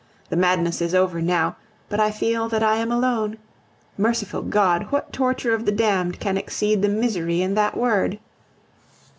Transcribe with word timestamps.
The 0.29 0.35
madness 0.35 0.81
is 0.81 0.95
over 0.95 1.21
now, 1.21 1.57
but 1.87 1.99
I 1.99 2.09
feel 2.09 2.49
that 2.49 2.63
I 2.63 2.77
am 2.77 2.91
alone. 2.91 3.37
Merciful 3.99 4.41
God! 4.41 4.87
what 4.91 5.13
torture 5.13 5.53
of 5.53 5.67
the 5.67 5.71
damned 5.71 6.19
can 6.19 6.37
exceed 6.37 6.81
the 6.81 6.89
misery 6.89 7.43
in 7.43 7.53
that 7.53 7.77
word? 7.77 8.17